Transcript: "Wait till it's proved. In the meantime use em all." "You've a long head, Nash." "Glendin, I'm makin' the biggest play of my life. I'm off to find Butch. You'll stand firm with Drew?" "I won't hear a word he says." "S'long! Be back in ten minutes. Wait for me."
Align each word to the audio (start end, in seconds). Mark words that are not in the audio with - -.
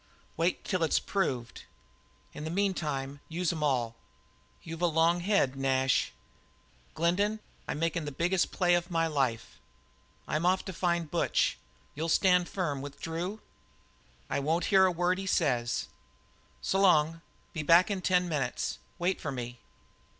"Wait 0.35 0.63
till 0.65 0.81
it's 0.81 0.97
proved. 0.97 1.65
In 2.33 2.43
the 2.43 2.49
meantime 2.49 3.19
use 3.29 3.53
em 3.53 3.61
all." 3.61 3.93
"You've 4.63 4.81
a 4.81 4.87
long 4.87 5.19
head, 5.19 5.55
Nash." 5.55 6.11
"Glendin, 6.95 7.39
I'm 7.67 7.77
makin' 7.77 8.05
the 8.05 8.11
biggest 8.11 8.51
play 8.51 8.73
of 8.73 8.89
my 8.89 9.05
life. 9.05 9.59
I'm 10.27 10.43
off 10.43 10.65
to 10.65 10.73
find 10.73 11.11
Butch. 11.11 11.55
You'll 11.93 12.09
stand 12.09 12.49
firm 12.49 12.81
with 12.81 12.99
Drew?" 12.99 13.41
"I 14.27 14.39
won't 14.39 14.65
hear 14.73 14.87
a 14.87 14.91
word 14.91 15.19
he 15.19 15.27
says." 15.27 15.87
"S'long! 16.63 17.21
Be 17.53 17.61
back 17.61 17.91
in 17.91 18.01
ten 18.01 18.27
minutes. 18.27 18.79
Wait 18.97 19.21
for 19.21 19.31
me." 19.31 19.59